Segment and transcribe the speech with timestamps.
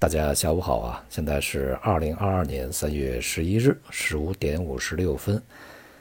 [0.00, 1.04] 大家下午好啊！
[1.10, 5.42] 现在是二零二二年三月十一日十五点五十六分。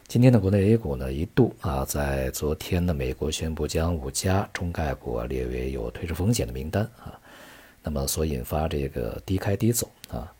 [0.07, 7.19] 今天的国内 A 股呢，一度啊，在昨天呢，美国宣布将五家中概股列为有退市风险的名单啊，
[7.81, 10.31] 那么所引发这个低开低走啊，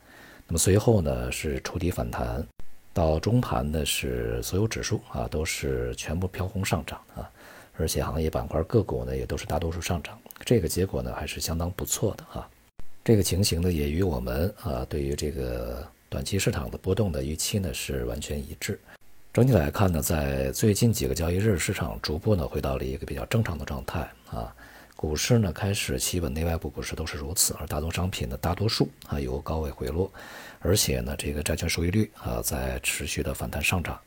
[0.46, 2.46] 那么随后呢是触底反弹，
[2.94, 7.28] 到中盘呢是所有指数啊都是全部飘红上涨啊，
[7.76, 10.16] 而且行业板块个股呢也都是大多数上涨，
[10.46, 12.48] 这个结果呢还是相当不错的啊。
[13.08, 18.78] 这个情形呢，也与我们啊对于这个短期市场的波动的预期呢是完全一致。
[19.32, 24.54] 整体来看呢，在最近几个交易日，市场逐步呢回到了一个比较正常的状态啊。
[24.98, 30.12] 股市呢开始企稳，内外部股市都是如此，而大宗商品的大多数啊由高位回落，
[30.60, 33.98] 而且呢这个债券收益率啊在持续的反弹上涨。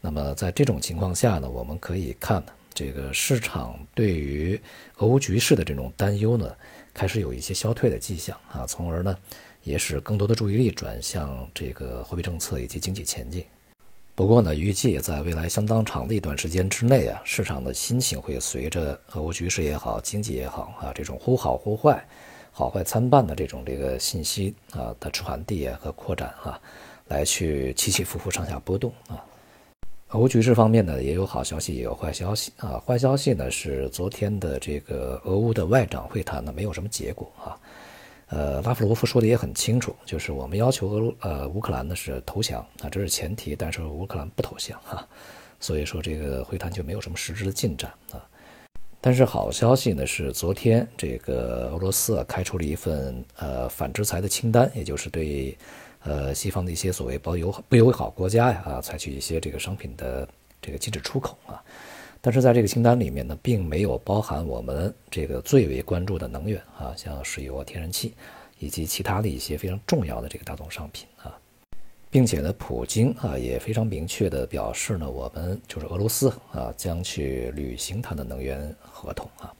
[0.00, 2.42] 那么在这种情况下呢，我们可以看
[2.74, 4.60] 这个市场对于
[4.96, 6.52] 俄乌局势的这种担忧呢。
[6.92, 9.16] 开始有一些消退的迹象啊，从而呢，
[9.62, 13.44] 也使更多的注意力转向这个货币政策以及经济前景。
[14.14, 22.06] 不过呢，预计在未来相当长的一段时间之内啊，市场的心情会随着俄乌局势也好，经济也好啊，这种忽好忽坏、
[22.52, 26.60] 好坏参半的这种这个信息啊的传递和扩展啊，
[27.06, 29.24] 来去起起伏伏、上下波动啊。
[30.12, 32.82] 俄乌局势方面呢，也有好消息，也有坏消息啊。
[32.84, 37.56] 坏消息呢是昨天的这个俄乌的外长会谈呢，没有什么结果啊。
[38.26, 45.06] 呃，拉夫罗夫说的也很清楚，就是我们要求俄呃乌克兰呢是投降啊，这是前提，但是乌克兰不投降哈，
[45.60, 48.26] 所以说这个会谈就没有什么实质的进展啊。
[49.00, 55.56] 但是好消息呢是昨天这个俄罗斯啊开出了一份呃反制裁的清单，也就是对。
[56.02, 60.26] 呃，西方的一些所谓不友好不友好国家呀，啊，采取一些这个商品的
[60.60, 61.62] 这个禁止出口啊，
[62.20, 68.14] 但是在这个清单里面呢，并没有包含我们这个最为关注的能源啊，像石油啊、天然气
[68.58, 71.38] 以及其他的一些非常重要的这个大宗商品啊，
[72.10, 79.52] 并且呢，普京啊也非常明确的表示呢，我们就是俄罗斯啊，将去履行它的能源合同啊。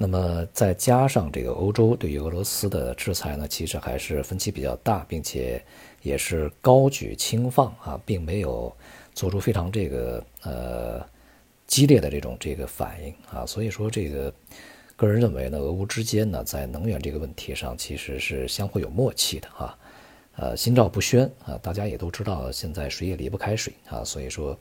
[0.00, 5.60] 那么再加上这个欧洲对于俄罗斯的制裁呢，其实还是分歧比较大，并且
[6.02, 8.72] 也是高举轻放啊，并没有
[9.12, 11.04] 做出非常这个呃
[11.66, 13.44] 激烈的这种这个反应啊。
[13.44, 14.32] 所以说，这个
[14.94, 19.76] 个人认为呢，俄乌之间呢，在能源这个问题上其实是相互有默契的啊。
[20.36, 24.56] 呃，心照不宣啊，大家也都知道，现在谁也离不开谁啊，所以说，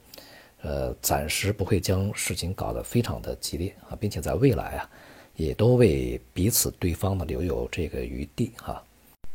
[0.64, 4.90] 呃，暂时不会将事情搞得非常的激烈啊，并且在未来啊。
[5.38, 8.84] 也都为彼此对方呢留有这个余地哈，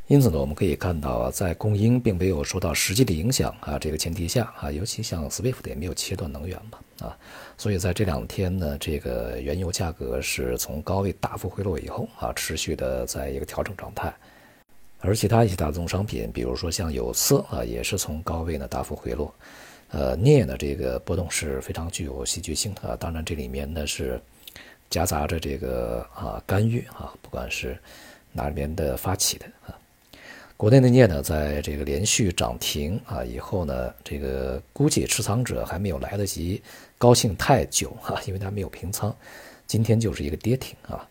[0.09, 7.17] 因此呢，我们可以看到，在供应并没有受到实际的影响啊这个前提下啊，尤其像 SWIFT 也没有切断能源嘛啊，
[7.57, 14.13] 所以在这两天呢，这个原油价格是从高位大幅回落以后啊，持续的在一个调整状态，
[14.99, 19.33] 而其他一些大宗商品，比如说像有色啊，也是从高位呢大幅回落，
[19.91, 24.21] 呃，镍呢这个波动是非常具有戏剧性的啊，当然这里面呢是。
[24.93, 27.79] 夹杂着这个啊干预啊，不管是
[28.31, 29.73] 哪边的发起的啊，
[30.55, 36.63] 国内的镍呢，在这个连续涨停啊以后呢，这个估计持仓者还没有来得及
[36.99, 39.17] 高兴太久啊，因为它没有平仓，
[39.67, 41.09] 今天就是一个跌停啊，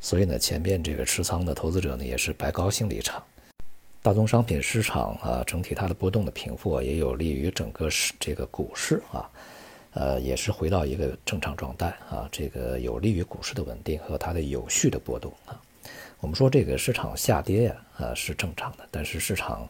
[0.00, 3.22] 所以呢，前面这个持仓的投资者呢也是白高兴了一场。
[4.00, 9.28] 大宗商品市场啊，整体它的波动的平复啊也有利于整个市这个股市啊。
[9.92, 15.60] 呃，也是回到一个正常状态啊，这个有利于股市的稳定和它的有序的波动啊。
[16.20, 19.68] 我们说这个市场下跌呀，呃是正常的，但是市场，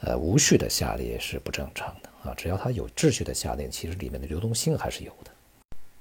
[0.00, 2.34] 呃无序的下跌是不正常的啊。
[2.36, 5.30] 只要它有秩序的下跌，其实里面的流动性还是有的。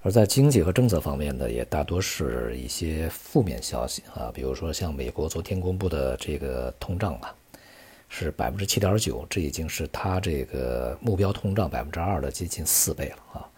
[0.03, 7.33] 而在经济和政策方面呢，也大多是一些负面消息啊，比如说像美国昨天公布的这个通胀啊。
[8.09, 13.49] 是百分之七点九，这已经是它这个目标通胀百分之二的接近四倍了啊。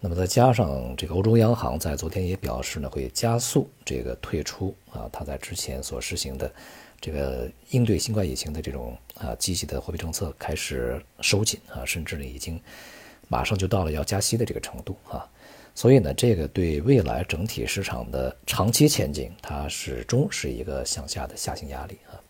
[0.00, 6.52] 那么再加上这个欧洲央行在昨天也表示呢，会加速这个退出啊，它在之前所实行的
[7.00, 12.60] 这个应对新冠疫情的这种啊积极的货币政策开始收紧啊，甚至呢已经
[13.28, 15.26] 马上就到了要加息的这个程度啊。
[15.74, 22.20] 所以呢，这个对未来整体市场的长期前景，它始终是一个向下的下行压力啊。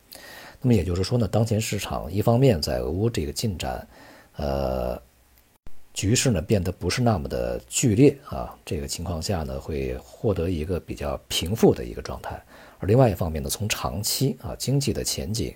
[0.65, 3.87] 那么也就是说呢，当前市场一方面在俄乌这个进展，
[4.37, 4.99] 呃，
[5.93, 12.43] 局势呢变得不是那么的剧烈啊，这个情况下呢会获得一个比较平复的一个状态。
[12.79, 15.55] 而另外一方面呢，从长期啊经济的前景，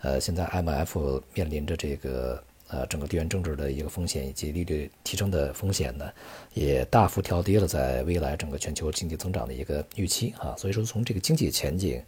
[0.00, 6.10] 呃，现在 MF 面临着这个呃整个地缘政治的一个风险以及利率提升的风险呢，
[6.54, 10.56] 也大幅调低了在未来整个全球经济增长的一个预期啊。
[10.56, 12.02] 所以说从这个经济前景。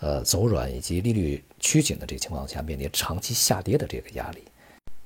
[0.00, 4.42] 呃走软以及利率趋紧的这个情况下，面临长期下跌的这个压力。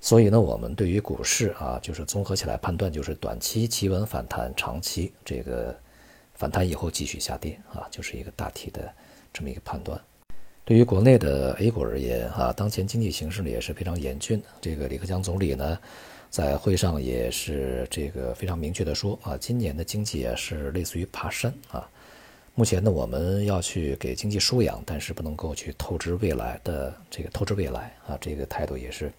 [0.01, 5.75] 所以呢，我们对于股市啊，就是综合起来判断，就是短期企稳反弹，长期这个
[6.35, 8.93] 反弹以后继续下跌啊，就是一个大体的
[9.33, 9.99] 这么一个判断。
[10.67, 14.43] 对于国内的 A 股而言啊，当前经济形势呢也是非常严峻。
[14.61, 15.79] 这个李克强总理呢，
[16.29, 21.89] 在会上也是这个非常明确的说啊，今年的经济啊是类似于爬山啊。
[22.55, 29.13] 目前呢，我们要去给经济输氧，但是不能够去透支未来的这个透支未来啊，这个态度也是。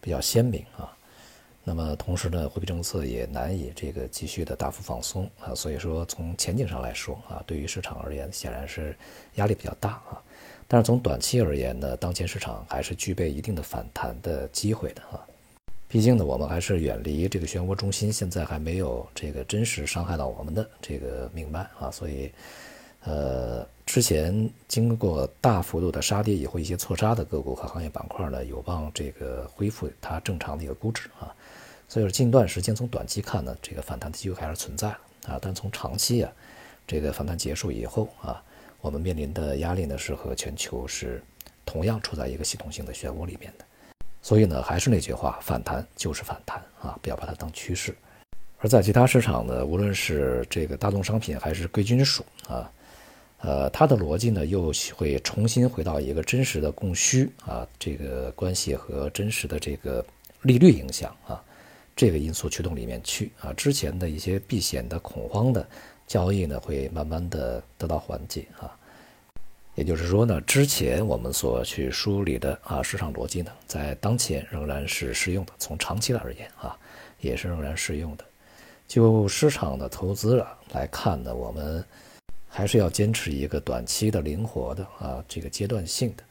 [0.00, 0.96] 比较鲜明啊，
[1.64, 8.96] 那么同时呢，货币政策也难以这个继续的大幅放松啊，所以说从前景上来说啊，对于市场而言显然是
[9.34, 10.22] 压力比较大啊。
[10.68, 15.26] 但是从短期而言呢，当前市场还是具备一定的反弹的机会的啊。
[15.88, 22.30] 毕竟呢，我们还是远离这个漩涡中心，现在还没有这个真实伤害到我们的这个命脉啊，所以。
[23.04, 31.32] 呃，之前经过大幅度的杀跌以后，一些错杀的个股和行业板块呢，有望这个恢复它正常的一个估值啊。
[31.88, 34.88] 所以说，近段时间从短期看呢，这个反弹的机会还是存在
[35.26, 35.38] 啊。
[35.40, 36.30] 但从长期啊，
[36.88, 38.42] 这个反弹结束以后啊，
[38.80, 41.22] 我们面临的压力呢是和全球是
[41.64, 43.64] 同样处在一个系统性的漩涡里面的。
[44.28, 47.96] 所以呢，还是那句话，反弹就是反弹啊，不要把它当趋势。
[48.58, 52.70] 而在其他市场呢，无论是这个大宗商品还是贵金属啊。
[53.38, 60.04] 呃，它的逻辑呢，又会重新回到一个真实的供需啊，这个关系和真实的这个
[60.42, 61.42] 利率影响啊，
[61.96, 65.66] 这个因素驱动里面去啊，之前的一些避险的恐慌的
[66.06, 68.76] 交易呢，会慢慢的得到缓解啊。
[69.78, 76.76] 也就是说呢，之前我们所去梳理的啊市场逻辑呢，在当前仍然是适用的，从长期的而言啊，
[77.20, 78.24] 也是仍然适用的。
[78.88, 81.84] 就市场的投资来看呢，我们。
[82.50, 86.24] 还是要坚持一个短期的、灵活的啊，这个阶段性的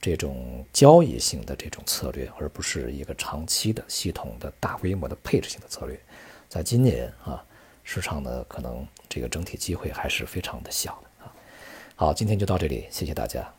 [0.00, 5.98] 这种交易性的这种策略，而不是一个长期的、系统的大规模的配置性的策略。
[6.48, 7.42] 在今年啊，
[7.84, 11.09] 市场呢可能这个整体机会还是非常的小的。
[12.00, 13.52] 好，今天就到这里，谢谢大家。